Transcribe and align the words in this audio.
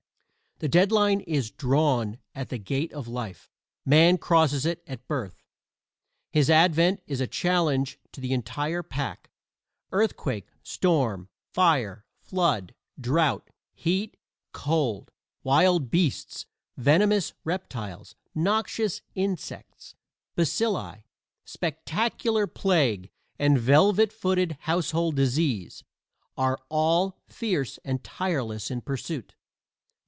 The 0.59 0.69
dead 0.69 0.91
line 0.91 1.21
is 1.21 1.49
drawn 1.49 2.19
at 2.35 2.49
the 2.49 2.59
gate 2.59 2.93
of 2.93 3.07
life: 3.07 3.49
Man 3.83 4.19
crosses 4.19 4.63
it 4.63 4.83
at 4.85 5.07
birth. 5.07 5.43
His 6.29 6.51
advent 6.51 7.01
is 7.07 7.19
a 7.19 7.25
challenge 7.25 7.97
to 8.11 8.21
the 8.21 8.31
entire 8.31 8.83
pack 8.83 9.31
earthquake, 9.91 10.45
storm, 10.61 11.29
fire, 11.51 12.05
flood, 12.19 12.75
drought, 12.99 13.49
heat, 13.73 14.17
cold, 14.51 15.09
wild 15.41 15.89
beasts, 15.89 16.45
venomous 16.77 17.33
reptiles, 17.43 18.13
noxious 18.35 19.01
insects, 19.15 19.95
bacilli, 20.37 21.03
spectacular 21.43 22.45
plague 22.45 23.09
and 23.39 23.57
velvet 23.57 24.13
footed 24.13 24.57
household 24.59 25.15
disease 25.15 25.83
all 26.37 26.67
are 27.17 27.33
fierce 27.33 27.79
and 27.83 28.03
tireless 28.03 28.69
in 28.69 28.81
pursuit. 28.81 29.33